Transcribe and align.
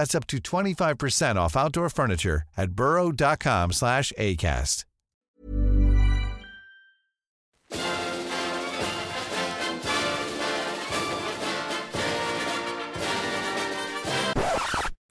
That's 0.00 0.14
up 0.14 0.26
to 0.28 0.38
25% 0.38 1.36
off 1.36 1.54
outdoor 1.54 1.90
furniture 1.90 2.44
at 2.56 2.70
burrow.com 2.70 3.70
slash 3.72 4.14
ACAST. 4.18 4.86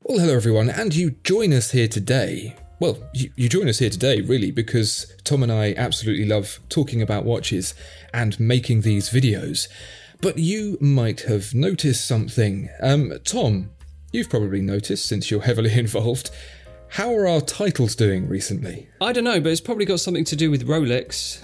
Well, 0.02 0.18
hello 0.18 0.34
everyone, 0.36 0.72
and 0.72 0.96
you 0.96 1.12
join 1.24 1.53
us 1.53 1.70
here 1.70 1.88
today. 1.88 2.56
Well, 2.80 2.98
you, 3.14 3.30
you, 3.36 3.48
join 3.48 3.70
us 3.70 3.78
here 3.78 3.92
today, 3.92 4.22
really, 4.22 4.50
because 4.50 5.16
Tom 5.24 5.44
and 5.44 5.52
I 5.52 5.76
absolutely 5.78 6.26
love 6.26 6.59
talking 6.68 7.03
about 7.03 7.26
watches 7.26 7.76
and 8.12 8.40
making 8.40 8.81
these 8.81 9.12
videos. 9.12 9.68
But 10.20 10.40
you 10.40 10.80
might 10.81 11.22
have 11.22 11.53
noticed 11.53 12.08
something. 12.08 12.70
Um, 12.81 13.14
Tom, 13.24 13.70
you've 14.12 14.30
probably 14.30 14.62
noticed 14.62 15.06
since 15.06 15.30
you're 15.30 15.42
heavily 15.42 15.74
involved. 15.80 16.32
How 16.94 17.14
are 17.14 17.28
our 17.28 17.42
titles 17.42 17.96
doing 17.96 18.28
recently? 18.28 18.90
I 19.00 19.14
don't 19.14 19.24
know, 19.24 19.40
but 19.40 19.52
it's 19.52 19.62
probably 19.62 19.86
got 19.86 20.00
something 20.00 20.26
to 20.26 20.36
do 20.36 20.50
with 20.50 20.68
Rolex. 20.68 21.38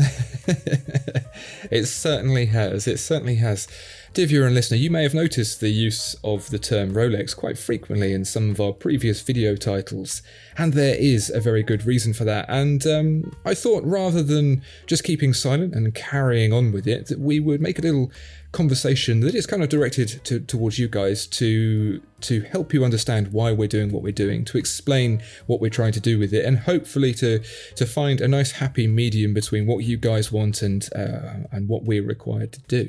it 1.71 1.85
certainly 1.85 2.47
has. 2.47 2.87
It 2.87 2.97
certainly 2.97 3.35
has. 3.35 3.67
Dear 4.15 4.25
viewer 4.25 4.45
and 4.47 4.55
listener, 4.55 4.77
you 4.77 4.89
may 4.89 5.03
have 5.03 5.13
noticed 5.13 5.59
the 5.59 5.69
use 5.69 6.15
of 6.23 6.49
the 6.49 6.57
term 6.57 6.93
Rolex 6.93 7.35
quite 7.35 7.59
frequently 7.59 8.11
in 8.11 8.25
some 8.25 8.49
of 8.49 8.59
our 8.59 8.71
previous 8.71 9.21
video 9.21 9.55
titles, 9.55 10.23
and 10.57 10.73
there 10.73 10.95
is 10.95 11.29
a 11.29 11.41
very 11.41 11.61
good 11.61 11.85
reason 11.85 12.13
for 12.13 12.23
that. 12.23 12.45
And 12.47 12.87
um, 12.87 13.31
I 13.45 13.53
thought 13.53 13.83
rather 13.83 14.23
than 14.23 14.63
just 14.87 15.03
keeping 15.03 15.33
silent 15.33 15.75
and 15.75 15.93
carrying 15.93 16.53
on 16.53 16.71
with 16.71 16.87
it, 16.87 17.07
that 17.07 17.19
we 17.19 17.39
would 17.39 17.61
make 17.61 17.77
a 17.77 17.81
little 17.81 18.09
conversation 18.55 19.19
that 19.19 19.35
is 19.35 19.45
kind 19.45 19.61
of 19.61 19.69
directed 19.69 20.07
to, 20.23 20.39
towards 20.39 20.79
you 20.79 20.87
guys 20.87 21.27
to 21.27 22.01
to 22.21 22.41
help 22.41 22.73
you 22.73 22.85
understand 22.85 23.33
why 23.33 23.51
we're 23.51 23.67
doing 23.67 23.91
what 23.91 24.01
we're 24.01 24.23
doing, 24.25 24.45
to 24.45 24.57
explain 24.57 25.21
what 25.45 25.59
we're 25.61 25.77
trying 25.79 25.91
to 25.91 25.99
do 25.99 26.17
with 26.17 26.33
it, 26.33 26.45
and 26.45 26.59
hopefully 26.59 27.13
to 27.13 27.39
to 27.75 27.85
find 27.85 28.21
a 28.21 28.27
nice 28.27 28.51
happy 28.53 28.87
medium 28.87 29.33
between 29.33 29.67
what 29.67 29.79
you 29.83 29.97
guys 29.97 30.31
want 30.31 30.61
and 30.61 30.89
uh, 30.95 31.45
and 31.51 31.67
what 31.67 31.83
we're 31.83 32.07
required 32.15 32.53
to 32.53 32.61
do. 32.61 32.83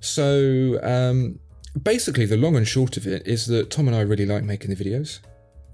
So 0.00 0.78
um, 0.82 1.38
basically, 1.82 2.26
the 2.26 2.36
long 2.36 2.54
and 2.54 2.68
short 2.68 2.96
of 2.98 3.06
it 3.06 3.26
is 3.26 3.46
that 3.46 3.70
Tom 3.70 3.88
and 3.88 3.96
I 3.96 4.02
really 4.02 4.26
like 4.26 4.44
making 4.44 4.70
the 4.74 4.84
videos, 4.84 5.20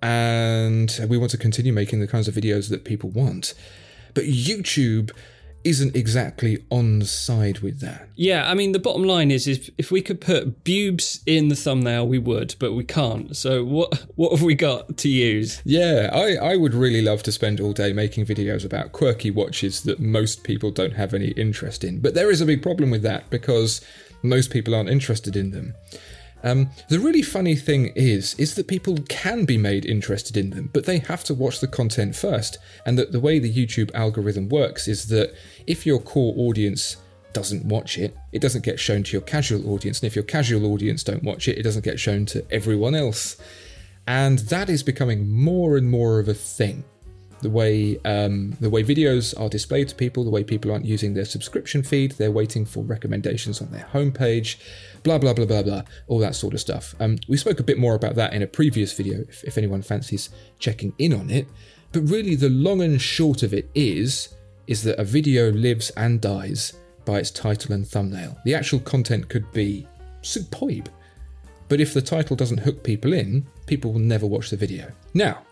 and 0.02 0.90
we 1.10 1.18
want 1.18 1.32
to 1.32 1.38
continue 1.38 1.72
making 1.72 1.98
the 2.00 2.06
kinds 2.06 2.28
of 2.28 2.34
videos 2.34 2.70
that 2.70 2.84
people 2.84 3.10
want. 3.10 3.54
But 4.14 4.24
YouTube 4.24 5.10
isn't 5.64 5.96
exactly 5.96 6.64
on 6.70 7.02
side 7.02 7.60
with 7.60 7.80
that. 7.80 8.08
Yeah, 8.14 8.48
I 8.48 8.54
mean 8.54 8.72
the 8.72 8.78
bottom 8.78 9.02
line 9.02 9.30
is 9.30 9.48
if 9.48 9.70
if 9.78 9.90
we 9.90 10.02
could 10.02 10.20
put 10.20 10.64
boobs 10.64 11.20
in 11.26 11.48
the 11.48 11.56
thumbnail 11.56 12.06
we 12.06 12.18
would, 12.18 12.54
but 12.58 12.72
we 12.72 12.84
can't. 12.84 13.36
So 13.36 13.64
what 13.64 14.04
what 14.16 14.32
have 14.32 14.42
we 14.42 14.54
got 14.54 14.96
to 14.98 15.08
use? 15.08 15.62
Yeah, 15.64 16.10
I 16.12 16.52
I 16.52 16.56
would 16.56 16.74
really 16.74 17.02
love 17.02 17.22
to 17.24 17.32
spend 17.32 17.60
all 17.60 17.72
day 17.72 17.92
making 17.92 18.26
videos 18.26 18.64
about 18.64 18.92
quirky 18.92 19.30
watches 19.30 19.82
that 19.82 19.98
most 19.98 20.44
people 20.44 20.70
don't 20.70 20.94
have 20.94 21.14
any 21.14 21.28
interest 21.28 21.84
in. 21.84 22.00
But 22.00 22.14
there 22.14 22.30
is 22.30 22.40
a 22.40 22.46
big 22.46 22.62
problem 22.62 22.90
with 22.90 23.02
that 23.02 23.30
because 23.30 23.80
most 24.22 24.50
people 24.50 24.74
aren't 24.74 24.88
interested 24.88 25.36
in 25.36 25.50
them. 25.50 25.74
Um, 26.44 26.68
the 26.90 27.00
really 27.00 27.22
funny 27.22 27.56
thing 27.56 27.86
is, 27.96 28.34
is 28.34 28.54
that 28.54 28.68
people 28.68 28.98
can 29.08 29.46
be 29.46 29.56
made 29.56 29.86
interested 29.86 30.36
in 30.36 30.50
them, 30.50 30.68
but 30.74 30.84
they 30.84 30.98
have 30.98 31.24
to 31.24 31.34
watch 31.34 31.60
the 31.60 31.66
content 31.66 32.14
first. 32.14 32.58
And 32.84 32.98
that 32.98 33.12
the 33.12 33.18
way 33.18 33.38
the 33.38 33.52
YouTube 33.52 33.90
algorithm 33.94 34.50
works 34.50 34.86
is 34.86 35.08
that 35.08 35.34
if 35.66 35.86
your 35.86 35.98
core 35.98 36.34
audience 36.36 36.98
doesn't 37.32 37.64
watch 37.64 37.96
it, 37.96 38.14
it 38.30 38.42
doesn't 38.42 38.64
get 38.64 38.78
shown 38.78 39.02
to 39.04 39.12
your 39.12 39.22
casual 39.22 39.70
audience. 39.70 40.00
And 40.00 40.06
if 40.06 40.14
your 40.14 40.24
casual 40.24 40.66
audience 40.66 41.02
don't 41.02 41.24
watch 41.24 41.48
it, 41.48 41.56
it 41.56 41.62
doesn't 41.62 41.84
get 41.84 41.98
shown 41.98 42.26
to 42.26 42.44
everyone 42.50 42.94
else. 42.94 43.36
And 44.06 44.40
that 44.40 44.68
is 44.68 44.82
becoming 44.82 45.30
more 45.30 45.78
and 45.78 45.90
more 45.90 46.20
of 46.20 46.28
a 46.28 46.34
thing 46.34 46.84
the 47.44 47.50
way 47.50 47.98
um, 48.06 48.56
the 48.58 48.70
way 48.70 48.82
videos 48.82 49.38
are 49.38 49.50
displayed 49.50 49.86
to 49.90 49.94
people, 49.94 50.24
the 50.24 50.30
way 50.30 50.42
people 50.42 50.72
aren't 50.72 50.86
using 50.86 51.12
their 51.12 51.26
subscription 51.26 51.82
feed, 51.82 52.12
they're 52.12 52.32
waiting 52.32 52.64
for 52.64 52.82
recommendations 52.82 53.60
on 53.60 53.70
their 53.70 53.86
homepage, 53.92 54.56
blah 55.02 55.18
blah 55.18 55.34
blah 55.34 55.44
blah 55.44 55.62
blah, 55.62 55.82
all 56.08 56.18
that 56.18 56.34
sort 56.34 56.54
of 56.54 56.60
stuff. 56.60 56.94
Um, 57.00 57.18
we 57.28 57.36
spoke 57.36 57.60
a 57.60 57.62
bit 57.62 57.78
more 57.78 57.94
about 57.94 58.14
that 58.14 58.32
in 58.32 58.40
a 58.42 58.46
previous 58.46 58.94
video, 58.94 59.20
if, 59.28 59.44
if 59.44 59.58
anyone 59.58 59.82
fancies 59.82 60.30
checking 60.58 60.94
in 60.98 61.12
on 61.12 61.28
it. 61.28 61.46
But 61.92 62.08
really, 62.08 62.34
the 62.34 62.48
long 62.48 62.80
and 62.80 63.00
short 63.00 63.42
of 63.42 63.52
it 63.52 63.70
is 63.74 64.34
is 64.66 64.82
that 64.84 64.98
a 64.98 65.04
video 65.04 65.52
lives 65.52 65.90
and 65.90 66.22
dies 66.22 66.72
by 67.04 67.18
its 67.18 67.30
title 67.30 67.74
and 67.74 67.86
thumbnail. 67.86 68.38
The 68.46 68.54
actual 68.54 68.80
content 68.80 69.28
could 69.28 69.52
be 69.52 69.86
superb, 70.22 70.88
but 71.68 71.78
if 71.78 71.92
the 71.92 72.00
title 72.00 72.36
doesn't 72.36 72.64
hook 72.66 72.82
people 72.82 73.12
in, 73.12 73.46
people 73.66 73.92
will 73.92 74.00
never 74.00 74.26
watch 74.26 74.48
the 74.48 74.56
video. 74.56 74.90
Now, 75.12 75.43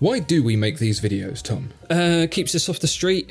why 0.00 0.18
do 0.18 0.42
we 0.42 0.56
make 0.56 0.78
these 0.78 1.00
videos, 1.00 1.42
Tom? 1.42 1.70
Uh, 1.88 2.26
keeps 2.30 2.54
us 2.54 2.68
off 2.68 2.80
the 2.80 2.88
street. 2.88 3.30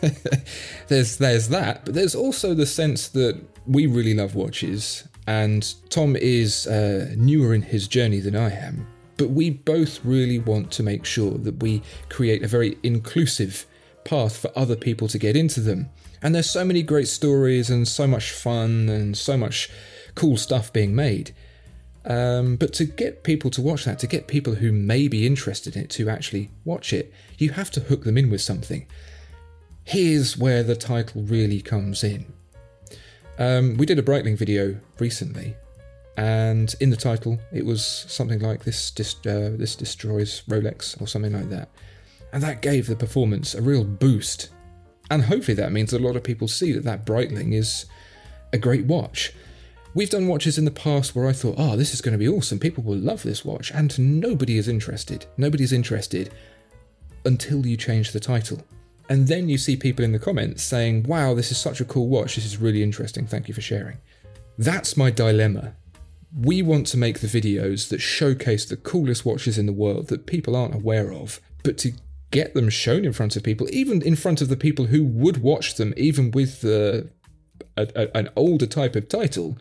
there's 0.88 1.16
there's 1.16 1.48
that, 1.48 1.84
but 1.84 1.94
there's 1.94 2.14
also 2.14 2.54
the 2.54 2.66
sense 2.66 3.08
that 3.08 3.40
we 3.66 3.86
really 3.86 4.14
love 4.14 4.34
watches, 4.34 5.08
and 5.26 5.74
Tom 5.88 6.16
is 6.16 6.66
uh, 6.66 7.14
newer 7.16 7.54
in 7.54 7.62
his 7.62 7.88
journey 7.88 8.20
than 8.20 8.36
I 8.36 8.52
am. 8.52 8.86
But 9.16 9.30
we 9.30 9.50
both 9.50 10.04
really 10.04 10.38
want 10.38 10.70
to 10.72 10.82
make 10.82 11.04
sure 11.04 11.38
that 11.38 11.62
we 11.62 11.82
create 12.08 12.42
a 12.42 12.48
very 12.48 12.76
inclusive 12.82 13.66
path 14.04 14.36
for 14.36 14.50
other 14.56 14.76
people 14.76 15.08
to 15.08 15.18
get 15.18 15.36
into 15.36 15.60
them. 15.60 15.88
And 16.22 16.34
there's 16.34 16.50
so 16.50 16.64
many 16.64 16.82
great 16.82 17.08
stories 17.08 17.70
and 17.70 17.86
so 17.86 18.06
much 18.06 18.32
fun 18.32 18.88
and 18.88 19.16
so 19.16 19.36
much 19.36 19.70
cool 20.14 20.36
stuff 20.36 20.72
being 20.72 20.94
made. 20.94 21.34
Um, 22.04 22.56
but 22.56 22.72
to 22.74 22.84
get 22.84 23.22
people 23.22 23.50
to 23.50 23.62
watch 23.62 23.84
that, 23.84 23.98
to 24.00 24.06
get 24.06 24.26
people 24.26 24.54
who 24.54 24.72
may 24.72 25.06
be 25.08 25.26
interested 25.26 25.76
in 25.76 25.84
it 25.84 25.90
to 25.90 26.08
actually 26.08 26.50
watch 26.64 26.92
it, 26.92 27.12
you 27.38 27.50
have 27.50 27.70
to 27.72 27.80
hook 27.80 28.04
them 28.04 28.18
in 28.18 28.30
with 28.30 28.40
something. 28.40 28.86
Here's 29.84 30.36
where 30.36 30.62
the 30.62 30.76
title 30.76 31.22
really 31.22 31.60
comes 31.60 32.02
in. 32.02 32.32
Um, 33.38 33.76
we 33.76 33.86
did 33.86 33.98
a 33.98 34.02
Breitling 34.02 34.36
video 34.36 34.76
recently, 34.98 35.56
and 36.16 36.74
in 36.80 36.90
the 36.90 36.96
title 36.96 37.40
it 37.52 37.64
was 37.64 37.84
something 37.84 38.40
like 38.40 38.64
"This 38.64 38.90
dis- 38.90 39.26
uh, 39.26 39.56
this 39.56 39.74
destroys 39.74 40.42
Rolex" 40.42 41.00
or 41.00 41.06
something 41.06 41.32
like 41.32 41.48
that, 41.50 41.68
and 42.32 42.42
that 42.42 42.62
gave 42.62 42.86
the 42.86 42.96
performance 42.96 43.54
a 43.54 43.62
real 43.62 43.84
boost. 43.84 44.50
And 45.10 45.24
hopefully 45.24 45.54
that 45.56 45.72
means 45.72 45.92
a 45.92 45.98
lot 45.98 46.16
of 46.16 46.22
people 46.22 46.48
see 46.48 46.72
that 46.72 46.84
that 46.84 47.04
Breitling 47.04 47.52
is 47.52 47.86
a 48.52 48.58
great 48.58 48.86
watch. 48.86 49.32
We've 49.94 50.08
done 50.08 50.26
watches 50.26 50.56
in 50.56 50.64
the 50.64 50.70
past 50.70 51.14
where 51.14 51.28
I 51.28 51.32
thought, 51.32 51.56
oh, 51.58 51.76
this 51.76 51.92
is 51.92 52.00
going 52.00 52.12
to 52.12 52.18
be 52.18 52.28
awesome. 52.28 52.58
People 52.58 52.82
will 52.82 52.96
love 52.96 53.22
this 53.22 53.44
watch. 53.44 53.70
And 53.70 54.20
nobody 54.20 54.56
is 54.56 54.66
interested. 54.66 55.26
Nobody's 55.36 55.72
interested 55.72 56.32
until 57.26 57.66
you 57.66 57.76
change 57.76 58.12
the 58.12 58.20
title. 58.20 58.62
And 59.10 59.28
then 59.28 59.50
you 59.50 59.58
see 59.58 59.76
people 59.76 60.04
in 60.04 60.12
the 60.12 60.18
comments 60.18 60.62
saying, 60.62 61.02
wow, 61.02 61.34
this 61.34 61.50
is 61.50 61.58
such 61.58 61.80
a 61.82 61.84
cool 61.84 62.08
watch. 62.08 62.36
This 62.36 62.46
is 62.46 62.56
really 62.56 62.82
interesting. 62.82 63.26
Thank 63.26 63.48
you 63.48 63.54
for 63.54 63.60
sharing. 63.60 63.98
That's 64.56 64.96
my 64.96 65.10
dilemma. 65.10 65.74
We 66.34 66.62
want 66.62 66.86
to 66.88 66.96
make 66.96 67.20
the 67.20 67.26
videos 67.26 67.90
that 67.90 68.00
showcase 68.00 68.64
the 68.64 68.78
coolest 68.78 69.26
watches 69.26 69.58
in 69.58 69.66
the 69.66 69.72
world 69.74 70.08
that 70.08 70.24
people 70.24 70.56
aren't 70.56 70.74
aware 70.74 71.12
of, 71.12 71.40
but 71.62 71.76
to 71.78 71.92
get 72.30 72.54
them 72.54 72.70
shown 72.70 73.04
in 73.04 73.12
front 73.12 73.36
of 73.36 73.42
people, 73.42 73.68
even 73.70 74.00
in 74.00 74.16
front 74.16 74.40
of 74.40 74.48
the 74.48 74.56
people 74.56 74.86
who 74.86 75.04
would 75.04 75.42
watch 75.42 75.74
them, 75.74 75.92
even 75.98 76.30
with 76.30 76.62
the, 76.62 77.10
a, 77.76 77.88
a, 77.94 78.16
an 78.16 78.28
older 78.36 78.66
type 78.66 78.96
of 78.96 79.08
title, 79.08 79.56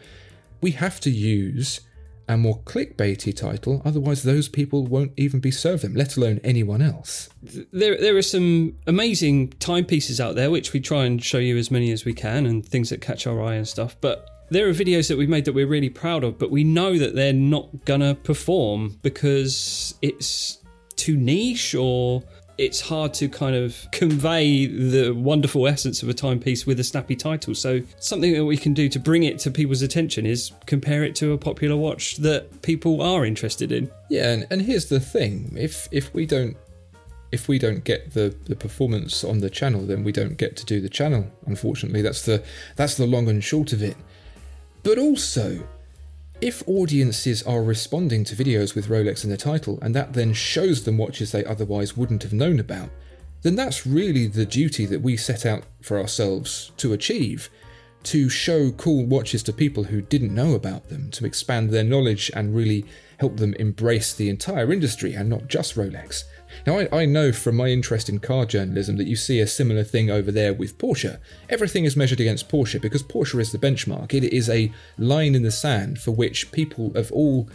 we 0.61 0.71
have 0.71 0.99
to 1.01 1.09
use 1.09 1.81
a 2.27 2.37
more 2.37 2.59
clickbaity 2.59 3.35
title, 3.35 3.81
otherwise 3.83 4.23
those 4.23 4.47
people 4.47 4.85
won't 4.85 5.11
even 5.17 5.39
be 5.39 5.51
served 5.51 5.83
them, 5.83 5.93
let 5.93 6.15
alone 6.15 6.39
anyone 6.43 6.81
else. 6.81 7.29
There, 7.41 7.97
there 7.97 8.15
are 8.15 8.21
some 8.21 8.77
amazing 8.87 9.49
timepieces 9.59 10.21
out 10.21 10.35
there, 10.35 10.49
which 10.49 10.71
we 10.71 10.79
try 10.79 11.05
and 11.05 11.21
show 11.21 11.39
you 11.39 11.57
as 11.57 11.69
many 11.71 11.91
as 11.91 12.05
we 12.05 12.13
can, 12.13 12.45
and 12.45 12.65
things 12.65 12.89
that 12.89 13.01
catch 13.01 13.27
our 13.27 13.41
eye 13.43 13.55
and 13.55 13.67
stuff. 13.67 13.97
But 13.99 14.29
there 14.49 14.67
are 14.69 14.73
videos 14.73 15.07
that 15.09 15.17
we've 15.17 15.29
made 15.29 15.45
that 15.45 15.53
we're 15.53 15.67
really 15.67 15.89
proud 15.89 16.23
of, 16.23 16.37
but 16.37 16.51
we 16.51 16.63
know 16.63 16.97
that 16.97 17.15
they're 17.15 17.33
not 17.33 17.85
gonna 17.85 18.15
perform 18.15 18.97
because 19.01 19.95
it's 20.01 20.59
too 20.95 21.17
niche 21.17 21.75
or 21.75 22.23
it's 22.57 22.81
hard 22.81 23.13
to 23.15 23.29
kind 23.29 23.55
of 23.55 23.87
convey 23.91 24.67
the 24.67 25.11
wonderful 25.11 25.67
essence 25.67 26.03
of 26.03 26.09
a 26.09 26.13
timepiece 26.13 26.65
with 26.65 26.79
a 26.79 26.83
snappy 26.83 27.15
title. 27.15 27.55
So 27.55 27.81
something 27.99 28.33
that 28.33 28.45
we 28.45 28.57
can 28.57 28.73
do 28.73 28.89
to 28.89 28.99
bring 28.99 29.23
it 29.23 29.39
to 29.39 29.51
people's 29.51 29.81
attention 29.81 30.25
is 30.25 30.51
compare 30.65 31.03
it 31.03 31.15
to 31.15 31.33
a 31.33 31.37
popular 31.37 31.75
watch 31.75 32.17
that 32.17 32.61
people 32.61 33.01
are 33.01 33.25
interested 33.25 33.71
in. 33.71 33.89
Yeah, 34.09 34.31
and, 34.31 34.47
and 34.51 34.61
here's 34.61 34.85
the 34.85 34.99
thing: 34.99 35.53
if 35.57 35.87
if 35.91 36.13
we 36.13 36.25
don't 36.25 36.57
if 37.31 37.47
we 37.47 37.57
don't 37.57 37.83
get 37.83 38.13
the, 38.13 38.35
the 38.45 38.55
performance 38.55 39.23
on 39.23 39.39
the 39.39 39.49
channel, 39.49 39.81
then 39.85 40.03
we 40.03 40.11
don't 40.11 40.37
get 40.37 40.57
to 40.57 40.65
do 40.65 40.81
the 40.81 40.89
channel. 40.89 41.25
Unfortunately, 41.45 42.01
that's 42.01 42.25
the 42.25 42.43
that's 42.75 42.95
the 42.95 43.07
long 43.07 43.29
and 43.29 43.43
short 43.43 43.73
of 43.73 43.81
it. 43.81 43.95
But 44.83 44.97
also, 44.97 45.63
if 46.41 46.67
audiences 46.67 47.43
are 47.43 47.61
responding 47.61 48.23
to 48.23 48.35
videos 48.35 48.73
with 48.73 48.87
Rolex 48.87 49.23
in 49.23 49.29
the 49.29 49.37
title 49.37 49.77
and 49.81 49.95
that 49.95 50.13
then 50.13 50.33
shows 50.33 50.83
them 50.83 50.97
watches 50.97 51.31
they 51.31 51.45
otherwise 51.45 51.95
wouldn't 51.95 52.23
have 52.23 52.33
known 52.33 52.59
about, 52.59 52.89
then 53.43 53.55
that's 53.55 53.85
really 53.85 54.27
the 54.27 54.45
duty 54.45 54.87
that 54.87 55.01
we 55.01 55.15
set 55.15 55.45
out 55.45 55.63
for 55.81 55.99
ourselves 55.99 56.71
to 56.77 56.93
achieve 56.93 57.49
to 58.03 58.29
show 58.29 58.71
cool 58.71 59.05
watches 59.05 59.43
to 59.43 59.53
people 59.53 59.85
who 59.85 60.01
didn't 60.01 60.33
know 60.33 60.53
about 60.53 60.89
them, 60.89 61.11
to 61.11 61.25
expand 61.25 61.69
their 61.69 61.83
knowledge 61.83 62.31
and 62.35 62.55
really 62.55 62.85
help 63.19 63.37
them 63.37 63.53
embrace 63.55 64.13
the 64.13 64.29
entire 64.29 64.71
industry 64.71 65.13
and 65.13 65.29
not 65.29 65.47
just 65.47 65.75
Rolex. 65.75 66.23
Now, 66.65 66.79
I, 66.79 67.01
I, 67.01 67.05
know 67.05 67.31
from 67.31 67.55
my 67.55 67.67
interest 67.67 68.09
in 68.09 68.19
car 68.19 68.45
journalism 68.45 68.97
that 68.97 69.07
you 69.07 69.15
see 69.15 69.39
a 69.39 69.47
similar 69.47 69.83
thing 69.83 70.09
over 70.09 70.31
there 70.31 70.53
with 70.53 70.77
Porsche. 70.77 71.19
Everything 71.49 71.85
is 71.85 71.95
measured 71.95 72.19
against 72.19 72.49
Porsche 72.49 72.81
because 72.81 73.03
Porsche 73.03 73.39
is 73.39 73.51
the 73.51 73.57
benchmark. 73.57 74.13
It 74.13 74.25
is 74.25 74.49
a 74.49 74.71
line 74.97 75.35
in 75.35 75.43
the 75.43 75.51
sand 75.51 75.99
for 75.99 76.11
which 76.11 76.51
people 76.51 76.95
of 76.97 77.11
all 77.11 77.49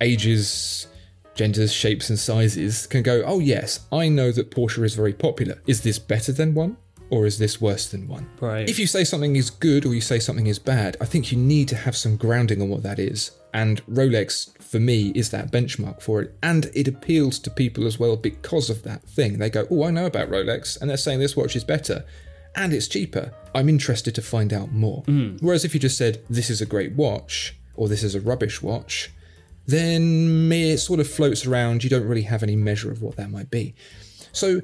ages, 0.00 0.86
genders, 1.34 1.72
shapes, 1.72 2.08
and 2.08 2.18
sizes 2.18 2.86
can 2.86 3.02
go, 3.02 3.22
oh, 3.26 3.40
yes, 3.40 3.80
I 3.92 4.08
know 4.08 4.32
that 4.32 4.50
Porsche 4.50 4.84
is 4.84 4.94
very 4.94 5.12
popular. 5.12 5.60
Is 5.66 5.82
this 5.82 5.98
better 5.98 6.32
than 6.32 6.54
one? 6.54 6.76
Or 7.10 7.26
is 7.26 7.38
this 7.38 7.60
worse 7.60 7.88
than 7.88 8.06
one? 8.06 8.28
Right. 8.40 8.68
If 8.68 8.78
you 8.78 8.86
say 8.86 9.04
something 9.04 9.36
is 9.36 9.50
good 9.50 9.86
or 9.86 9.94
you 9.94 10.00
say 10.00 10.18
something 10.18 10.46
is 10.46 10.58
bad, 10.58 10.96
I 11.00 11.06
think 11.06 11.32
you 11.32 11.38
need 11.38 11.68
to 11.68 11.76
have 11.76 11.96
some 11.96 12.16
grounding 12.16 12.60
on 12.60 12.68
what 12.68 12.82
that 12.82 12.98
is. 12.98 13.30
And 13.54 13.84
Rolex 13.86 14.56
for 14.62 14.78
me 14.78 15.12
is 15.14 15.30
that 15.30 15.50
benchmark 15.50 16.02
for 16.02 16.20
it. 16.20 16.34
And 16.42 16.70
it 16.74 16.86
appeals 16.86 17.38
to 17.40 17.50
people 17.50 17.86
as 17.86 17.98
well 17.98 18.16
because 18.16 18.68
of 18.68 18.82
that 18.82 19.02
thing. 19.02 19.38
They 19.38 19.48
go, 19.48 19.66
Oh, 19.70 19.84
I 19.84 19.90
know 19.90 20.06
about 20.06 20.30
Rolex, 20.30 20.78
and 20.80 20.90
they're 20.90 20.96
saying 20.98 21.20
this 21.20 21.36
watch 21.36 21.56
is 21.56 21.64
better 21.64 22.04
and 22.54 22.72
it's 22.72 22.88
cheaper. 22.88 23.32
I'm 23.54 23.68
interested 23.68 24.14
to 24.16 24.22
find 24.22 24.52
out 24.52 24.72
more. 24.72 25.02
Mm. 25.04 25.40
Whereas 25.40 25.64
if 25.64 25.74
you 25.74 25.80
just 25.80 25.96
said, 25.96 26.22
This 26.28 26.50
is 26.50 26.60
a 26.60 26.66
great 26.66 26.92
watch, 26.92 27.56
or 27.74 27.88
this 27.88 28.02
is 28.02 28.14
a 28.14 28.20
rubbish 28.20 28.60
watch, 28.60 29.10
then 29.66 30.50
it 30.50 30.78
sort 30.78 31.00
of 31.00 31.08
floats 31.08 31.46
around. 31.46 31.84
You 31.84 31.90
don't 31.90 32.06
really 32.06 32.22
have 32.22 32.42
any 32.42 32.56
measure 32.56 32.90
of 32.90 33.02
what 33.02 33.16
that 33.16 33.30
might 33.30 33.50
be. 33.50 33.74
So, 34.32 34.60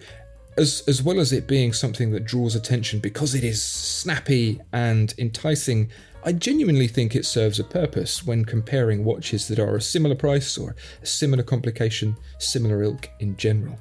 as, 0.57 0.83
as 0.87 1.03
well 1.03 1.21
as 1.21 1.33
it 1.33 1.47
being 1.47 1.73
something 1.73 2.11
that 2.13 2.25
draws 2.25 2.55
attention 2.55 3.01
because 3.01 3.35
it 3.35 3.45
is 3.45 3.63
snappy 3.63 4.61
and 4.73 5.15
enticing 5.19 5.91
I 6.27 6.33
genuinely 6.33 6.89
think 6.89 7.15
it 7.15 7.27
serves 7.27 7.61
a 7.61 7.65
purpose 7.65 8.25
when 8.25 8.47
comparing 8.47 9.05
watches 9.05 9.47
that 9.49 9.59
are 9.59 9.77
a 9.77 9.81
similar 9.83 10.15
price 10.15 10.57
or 10.57 10.75
a 11.03 11.07
similar 11.07 11.43
complication, 11.43 12.17
similar 12.39 12.83
ilk 12.83 13.11
in 13.21 13.37
general. 13.37 13.79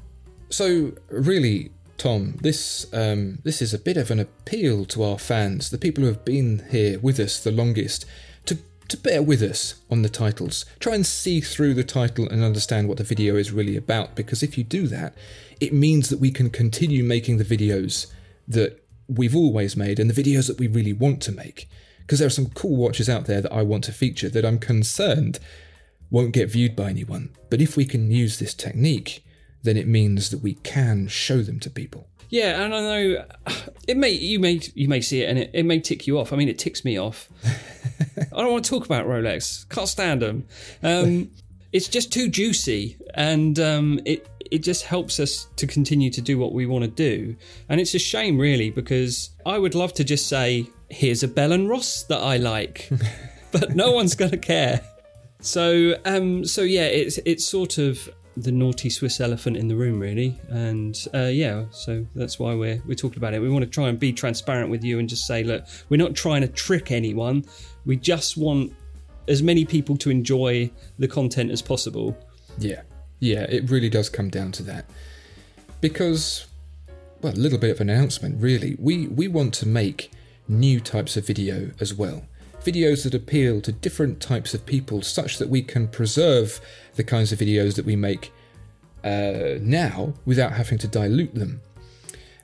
So, 0.50 0.92
really, 1.08 1.72
Tom, 1.98 2.36
this 2.42 2.86
um, 2.94 3.40
this 3.44 3.62
is 3.62 3.74
a 3.74 3.80
bit 3.80 3.96
of 3.96 4.12
an 4.12 4.20
appeal 4.20 4.84
to 4.86 5.04
our 5.04 5.18
fans, 5.18 5.70
the 5.70 5.78
people 5.78 6.04
who 6.04 6.10
have 6.10 6.26
been 6.26 6.66
here 6.70 7.00
with 7.00 7.18
us 7.18 7.42
the 7.42 7.52
longest, 7.52 8.06
to 8.94 8.98
bear 8.98 9.22
with 9.22 9.42
us 9.42 9.76
on 9.92 10.02
the 10.02 10.10
titles. 10.10 10.66
Try 10.80 10.96
and 10.96 11.06
see 11.06 11.42
through 11.42 11.74
the 11.74 11.84
title 11.84 12.28
and 12.30 12.44
understand 12.44 12.88
what 12.88 12.98
the 12.98 13.04
video 13.04 13.36
is 13.36 13.52
really 13.52 13.76
about, 13.76 14.16
because 14.16 14.42
if 14.42 14.58
you 14.58 14.64
do 14.64 14.88
that, 14.88 15.14
it 15.60 15.74
means 15.74 16.10
that 16.10 16.20
we 16.20 16.32
can 16.32 16.50
continue 16.50 17.04
making 17.04 17.38
the 17.38 17.46
videos 17.46 18.12
that 18.48 18.84
we've 19.08 19.36
always 19.36 19.76
made 19.76 20.00
and 20.00 20.10
the 20.10 20.24
videos 20.24 20.48
that 20.48 20.60
we 20.60 20.68
really 20.68 20.94
want 20.94 21.22
to 21.22 21.32
make 21.32 21.68
because 22.04 22.20
there 22.20 22.28
are 22.28 22.32
some 22.32 22.50
cool 22.50 22.76
watches 22.76 23.10
out 23.10 23.26
there 23.26 23.42
that 23.42 23.52
I 23.52 23.62
want 23.62 23.86
to 23.86 23.92
feature 23.92 24.30
that 24.30 24.46
I'm 24.46 24.60
concerned 24.60 25.40
won't 26.12 26.34
get 26.34 26.52
viewed 26.52 26.76
by 26.76 26.90
anyone. 26.90 27.30
But 27.50 27.62
if 27.62 27.76
we 27.76 27.86
can 27.86 28.12
use 28.12 28.40
this 28.40 28.54
technique, 28.54 29.26
then 29.64 29.78
it 29.78 29.88
means 29.88 30.30
that 30.30 30.42
we 30.42 30.56
can 30.56 31.08
show 31.08 31.42
them 31.42 31.60
to 31.62 31.70
people. 31.70 32.08
Yeah, 32.30 32.62
and 32.62 32.76
I 32.76 32.82
know 32.82 33.26
it 33.88 33.98
may 33.98 34.12
you 34.12 34.40
may 34.40 34.60
you 34.76 34.88
may 34.88 35.02
see 35.02 35.24
it 35.24 35.30
and 35.30 35.40
it, 35.40 35.52
it 35.54 35.64
may 35.64 35.80
tick 35.80 36.06
you 36.06 36.20
off. 36.20 36.34
I 36.34 36.36
mean, 36.36 36.50
it 36.50 36.60
ticks 36.60 36.84
me 36.84 37.00
off. 37.00 37.30
I 38.18 38.42
don't 38.42 38.52
want 38.52 38.66
to 38.66 38.70
talk 38.70 38.86
about 38.86 39.06
Rolex. 39.06 39.68
Can't 39.70 39.88
stand 39.88 40.22
them. 40.22 40.48
Um, 40.82 41.32
it's 41.72 41.88
just 41.88 42.12
too 42.12 42.30
juicy, 42.30 42.98
and 43.14 43.60
um, 43.60 44.00
it 44.06 44.28
it 44.52 44.60
just 44.60 44.86
helps 44.86 45.20
us 45.20 45.48
to 45.56 45.66
continue 45.66 46.12
to 46.12 46.22
do 46.22 46.38
what 46.38 46.54
we 46.54 46.66
want 46.66 46.84
to 46.84 46.90
do. 46.90 47.36
And 47.70 47.82
it's 47.82 47.96
a 47.96 48.00
shame, 48.00 48.38
really, 48.38 48.70
because 48.70 49.32
I 49.46 49.58
would 49.58 49.74
love 49.74 49.94
to 49.96 50.04
just 50.04 50.28
say, 50.28 50.68
here's 50.90 51.24
a 51.24 51.28
Bell 51.28 51.52
and 51.52 51.68
Ross 51.68 52.04
that 52.04 52.20
I 52.20 52.38
like, 52.38 52.90
but 53.52 53.76
no 53.76 53.92
one's 53.92 54.16
going 54.16 54.32
to 54.32 54.38
care. 54.38 54.82
So, 55.42 55.96
um, 56.06 56.46
so 56.46 56.62
yeah, 56.62 56.86
it's 56.86 57.18
it's 57.26 57.46
sort 57.46 57.78
of 57.78 58.10
the 58.36 58.52
naughty 58.52 58.90
Swiss 58.90 59.20
elephant 59.20 59.58
in 59.58 59.68
the 59.68 59.76
room, 59.76 60.00
really, 60.00 60.40
and 60.50 60.98
uh, 61.14 61.30
yeah, 61.32 61.66
so 61.72 62.06
that's 62.16 62.40
why 62.40 62.54
we're 62.56 62.82
we're 62.86 62.96
talking 62.96 63.18
about 63.18 63.34
it. 63.34 63.42
We 63.42 63.50
want 63.50 63.64
to 63.64 63.70
try 63.70 63.90
and 63.90 64.00
be 64.00 64.12
transparent 64.12 64.70
with 64.70 64.84
you 64.84 65.00
and 65.00 65.08
just 65.08 65.28
say, 65.28 65.44
look, 65.44 65.66
we're 65.90 65.98
not 65.98 66.16
trying 66.16 66.42
to 66.42 66.48
trick 66.48 66.92
anyone. 66.92 67.46
We 67.86 67.98
just 67.98 68.38
want 68.38 68.74
as 69.28 69.44
many 69.44 69.66
people 69.66 69.96
to 69.98 70.10
enjoy 70.10 70.72
the 71.00 71.08
content 71.08 71.52
as 71.52 71.62
possible. 71.62 72.18
Yeah, 72.58 72.82
yeah, 73.20 73.46
it 73.50 73.70
really 73.70 73.90
does 73.90 74.10
come 74.10 74.30
down 74.30 74.52
to 74.54 74.64
that 74.64 74.86
because, 75.82 76.48
well, 77.22 77.34
a 77.34 77.36
little 77.36 77.60
bit 77.60 77.72
of 77.72 77.82
an 77.82 77.90
announcement, 77.90 78.42
really. 78.42 78.76
We 78.80 79.08
we 79.08 79.28
want 79.28 79.54
to 79.56 79.68
make 79.68 80.12
new 80.48 80.80
types 80.80 81.16
of 81.18 81.26
video 81.26 81.72
as 81.80 81.94
well. 81.94 82.26
Videos 82.66 83.04
that 83.04 83.14
appeal 83.14 83.60
to 83.62 83.72
different 83.72 84.22
types 84.22 84.54
of 84.54 84.66
people, 84.66 85.02
such 85.02 85.38
that 85.38 85.50
we 85.50 85.62
can 85.62 85.88
preserve 85.88 86.62
the 86.96 87.04
kinds 87.04 87.32
of 87.32 87.40
videos 87.40 87.76
that 87.76 87.86
we 87.86 87.96
make 87.96 88.32
uh, 89.04 89.60
now 89.60 90.14
without 90.26 90.54
having 90.54 90.78
to 90.78 90.88
dilute 90.88 91.36
them. 91.36 91.62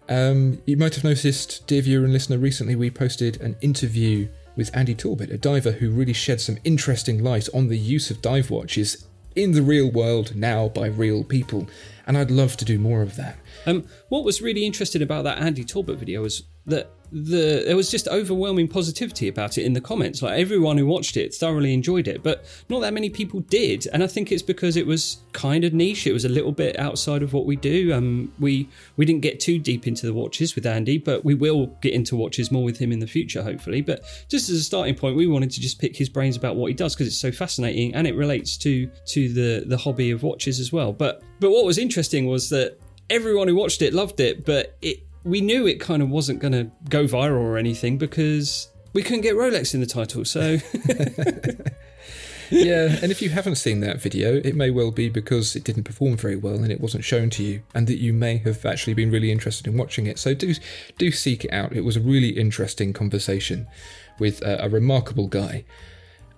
Um, 0.10 0.62
you 0.66 0.76
might 0.76 0.96
have 0.96 1.04
noticed, 1.04 1.66
dear 1.68 1.82
viewer 1.84 2.04
and 2.04 2.12
listener, 2.12 2.38
recently 2.38 2.76
we 2.76 2.90
posted 2.90 3.40
an 3.42 3.56
interview 3.62 4.28
with 4.56 4.76
Andy 4.76 4.94
Talbot, 4.94 5.32
a 5.32 5.38
diver 5.38 5.72
who 5.72 5.92
really 5.92 6.14
shed 6.14 6.42
some 6.42 6.58
interesting 6.64 7.24
light 7.24 7.48
on 7.54 7.70
the 7.70 7.78
use 7.78 8.12
of 8.12 8.22
dive 8.22 8.50
watches 8.50 9.06
in 9.36 9.52
the 9.54 9.62
real 9.62 9.90
world 9.90 10.36
now 10.36 10.68
by 10.68 10.88
real 10.88 11.24
people, 11.24 11.68
and 12.10 12.18
I'd 12.18 12.32
love 12.32 12.58
to 12.58 12.66
do 12.66 12.80
more 12.80 13.04
of 13.04 13.16
that. 13.18 13.38
Um, 13.68 13.86
what 14.10 14.26
was 14.26 14.42
really 14.42 14.66
interesting 14.66 15.04
about 15.04 15.26
that 15.26 15.38
Andy 15.38 15.64
Talbot 15.64 16.00
video 16.00 16.24
was 16.24 16.42
that 16.66 16.90
the 17.12 17.64
there 17.66 17.76
was 17.76 17.90
just 17.90 18.08
overwhelming 18.08 18.68
positivity 18.68 19.28
about 19.28 19.58
it 19.58 19.64
in 19.64 19.74
the 19.74 19.82
comments. 19.82 20.22
Like 20.22 20.40
everyone 20.40 20.78
who 20.78 20.86
watched 20.86 21.18
it 21.18 21.34
thoroughly 21.34 21.74
enjoyed 21.74 22.08
it, 22.08 22.22
but 22.22 22.46
not 22.70 22.82
that 22.82 22.94
many 22.94 23.10
people 23.10 23.40
did. 23.42 23.88
And 23.94 24.04
I 24.04 24.08
think 24.08 24.32
it's 24.32 24.44
because 24.44 24.78
it 24.78 24.86
was 24.86 25.18
kind 25.32 25.64
of 25.64 25.74
niche. 25.74 26.06
It 26.06 26.14
was 26.14 26.26
a 26.26 26.30
little 26.30 26.52
bit 26.52 26.78
outside 26.78 27.24
of 27.24 27.34
what 27.34 27.46
we 27.46 27.56
do. 27.56 27.94
Um, 27.94 28.32
we 28.40 28.70
we 28.98 29.06
didn't 29.06 29.22
get 29.22 29.40
too 29.40 29.60
deep 29.60 29.88
into 29.88 30.06
the 30.06 30.14
watches 30.14 30.56
with 30.56 30.66
Andy, 30.66 30.98
but 30.98 31.26
we 31.26 31.36
will 31.36 31.68
get 31.82 31.94
into 31.94 32.16
watches 32.16 32.52
more 32.52 32.64
with 32.64 32.78
him 32.78 32.92
in 32.92 33.00
the 33.00 33.08
future, 33.08 33.44
hopefully. 33.44 33.82
But 33.82 34.04
just 34.30 34.50
as 34.50 34.58
a 34.58 34.64
starting 34.64 34.96
point, 34.96 35.16
we 35.16 35.28
wanted 35.28 35.52
to 35.52 35.62
just 35.62 35.80
pick 35.80 35.96
his 35.96 36.10
brains 36.10 36.38
about 36.38 36.56
what 36.56 36.68
he 36.68 36.74
does 36.74 36.96
because 36.96 37.08
it's 37.08 37.18
so 37.18 37.32
fascinating 37.32 37.94
and 37.96 38.08
it 38.08 38.16
relates 38.16 38.58
to 38.58 38.88
to 38.88 39.34
the 39.34 39.64
the 39.68 39.78
hobby 39.78 40.12
of 40.12 40.24
watches 40.24 40.60
as 40.60 40.72
well. 40.72 40.94
But 40.94 41.24
but 41.40 41.52
what 41.52 41.66
was 41.66 41.78
interesting 41.78 41.99
was 42.26 42.50
that 42.50 42.78
everyone 43.10 43.48
who 43.48 43.56
watched 43.56 43.82
it 43.82 43.94
loved 43.94 44.20
it, 44.20 44.46
but 44.46 44.78
it 44.82 45.04
we 45.24 45.42
knew 45.42 45.68
it 45.68 45.80
kind 45.80 46.02
of 46.02 46.10
wasn't 46.10 46.40
going 46.40 46.54
to 46.54 46.72
go 46.90 47.06
viral 47.06 47.42
or 47.42 47.58
anything 47.58 47.98
because 47.98 48.70
we 48.94 49.04
couldn't 49.04 49.22
get 49.22 49.36
Rolex 49.36 49.74
in 49.74 49.80
the 49.80 49.86
title. 49.86 50.26
So. 50.26 50.42
yeah, 52.50 52.98
and 53.02 53.12
if 53.12 53.22
you 53.22 53.30
haven't 53.30 53.56
seen 53.56 53.82
that 53.82 54.02
video, 54.02 54.36
it 54.38 54.56
may 54.56 54.70
well 54.70 54.92
be 54.92 55.10
because 55.10 55.56
it 55.56 55.64
didn't 55.64 55.84
perform 55.84 56.18
very 56.18 56.36
well 56.36 56.56
and 56.56 56.72
it 56.72 56.82
wasn't 56.82 57.04
shown 57.04 57.30
to 57.32 57.44
you, 57.44 57.62
and 57.76 57.88
that 57.88 57.98
you 57.98 58.14
may 58.14 58.38
have 58.38 58.66
actually 58.66 58.94
been 58.94 59.12
really 59.12 59.32
interested 59.32 59.68
in 59.68 59.78
watching 59.78 60.08
it. 60.08 60.18
So 60.18 60.34
do 60.34 60.54
do 60.98 61.12
seek 61.12 61.46
it 61.46 61.54
out. 61.54 61.74
It 61.74 61.82
was 61.82 61.98
a 61.98 62.02
really 62.02 62.30
interesting 62.30 62.94
conversation 62.94 63.68
with 64.20 64.42
a, 64.42 64.66
a 64.66 64.70
remarkable 64.70 65.28
guy. 65.28 65.66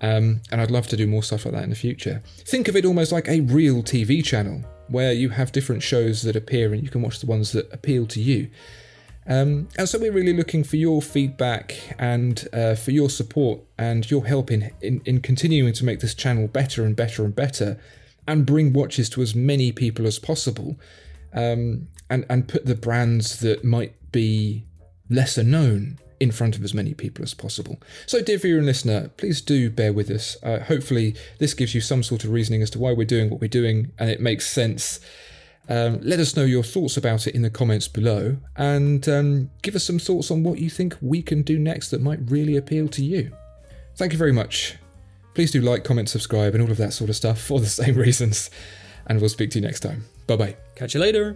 Um, 0.01 0.41
and 0.51 0.59
I'd 0.59 0.71
love 0.71 0.87
to 0.87 0.97
do 0.97 1.05
more 1.05 1.21
stuff 1.21 1.45
like 1.45 1.53
that 1.53 1.63
in 1.63 1.69
the 1.69 1.75
future. 1.75 2.23
Think 2.25 2.67
of 2.67 2.75
it 2.75 2.85
almost 2.85 3.11
like 3.11 3.27
a 3.27 3.41
real 3.41 3.83
TV 3.83 4.23
channel 4.23 4.63
where 4.91 5.13
you 5.13 5.29
have 5.29 5.51
different 5.51 5.83
shows 5.83 6.21
that 6.23 6.35
appear 6.35 6.73
and 6.73 6.83
you 6.83 6.89
can 6.89 7.01
watch 7.01 7.19
the 7.19 7.25
ones 7.25 7.51
that 7.51 7.71
appeal 7.73 8.05
to 8.07 8.21
you. 8.21 8.49
Um, 9.27 9.69
and 9.77 9.87
so 9.87 9.99
we're 9.99 10.11
really 10.11 10.33
looking 10.33 10.63
for 10.63 10.77
your 10.77 11.01
feedback 11.01 11.95
and 11.99 12.47
uh, 12.53 12.75
for 12.75 12.91
your 12.91 13.09
support 13.09 13.61
and 13.77 14.09
your 14.09 14.25
help 14.25 14.51
in, 14.51 14.71
in, 14.81 15.01
in 15.05 15.21
continuing 15.21 15.73
to 15.73 15.85
make 15.85 15.99
this 15.99 16.15
channel 16.15 16.47
better 16.47 16.83
and 16.83 16.95
better 16.95 17.23
and 17.23 17.35
better 17.35 17.79
and 18.27 18.45
bring 18.45 18.73
watches 18.73 19.09
to 19.09 19.21
as 19.21 19.35
many 19.35 19.71
people 19.71 20.07
as 20.07 20.17
possible 20.17 20.79
um, 21.33 21.87
and, 22.09 22.25
and 22.29 22.47
put 22.47 22.65
the 22.65 22.75
brands 22.75 23.39
that 23.39 23.63
might 23.63 23.93
be 24.11 24.65
lesser 25.09 25.43
known 25.43 25.99
in 26.21 26.31
front 26.31 26.55
of 26.55 26.63
as 26.63 26.71
many 26.71 26.93
people 26.93 27.23
as 27.23 27.33
possible. 27.33 27.81
So, 28.05 28.21
dear 28.21 28.37
viewer 28.37 28.59
and 28.59 28.67
listener, 28.67 29.09
please 29.17 29.41
do 29.41 29.71
bear 29.71 29.91
with 29.91 30.11
us. 30.11 30.37
Uh, 30.43 30.59
hopefully, 30.59 31.15
this 31.39 31.55
gives 31.55 31.73
you 31.73 31.81
some 31.81 32.03
sort 32.03 32.23
of 32.23 32.29
reasoning 32.29 32.61
as 32.61 32.69
to 32.71 32.79
why 32.79 32.93
we're 32.93 33.07
doing 33.07 33.31
what 33.31 33.41
we're 33.41 33.47
doing 33.47 33.91
and 33.97 34.09
it 34.09 34.21
makes 34.21 34.47
sense. 34.47 34.99
Um, 35.67 35.99
let 36.01 36.19
us 36.19 36.35
know 36.35 36.43
your 36.43 36.63
thoughts 36.63 36.95
about 36.95 37.25
it 37.25 37.33
in 37.33 37.41
the 37.41 37.49
comments 37.49 37.87
below 37.87 38.37
and 38.55 39.07
um, 39.09 39.49
give 39.61 39.75
us 39.75 39.83
some 39.83 39.99
thoughts 39.99 40.29
on 40.29 40.43
what 40.43 40.59
you 40.59 40.69
think 40.69 40.95
we 41.01 41.21
can 41.21 41.41
do 41.41 41.57
next 41.57 41.89
that 41.89 42.01
might 42.01 42.19
really 42.29 42.55
appeal 42.55 42.87
to 42.89 43.03
you. 43.03 43.31
Thank 43.95 44.11
you 44.11 44.17
very 44.19 44.33
much. 44.33 44.77
Please 45.33 45.51
do 45.51 45.61
like, 45.61 45.83
comment, 45.83 46.09
subscribe, 46.09 46.53
and 46.53 46.63
all 46.63 46.71
of 46.71 46.77
that 46.77 46.93
sort 46.93 47.09
of 47.09 47.15
stuff 47.15 47.41
for 47.41 47.59
the 47.59 47.65
same 47.81 47.95
reasons. 47.95 48.51
And 49.07 49.19
we'll 49.19 49.29
speak 49.29 49.49
to 49.51 49.59
you 49.59 49.65
next 49.65 49.79
time. 49.79 50.05
Bye 50.27 50.35
bye. 50.35 50.55
Catch 50.75 50.93
you 50.93 50.99
later. 50.99 51.35